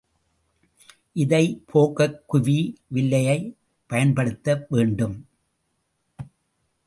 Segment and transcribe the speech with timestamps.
[1.13, 2.57] இதைப் போக்கக் குவி
[2.87, 3.57] வில்லையைப்
[3.89, 5.15] பயன்படுத்த வேண்டும்.